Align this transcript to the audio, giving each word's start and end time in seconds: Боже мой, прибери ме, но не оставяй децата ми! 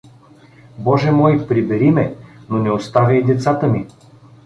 Боже 0.85 1.11
мой, 1.19 1.33
прибери 1.47 1.91
ме, 1.95 2.07
но 2.49 2.57
не 2.63 2.69
оставяй 2.77 3.21
децата 3.23 3.67
ми! 3.67 3.87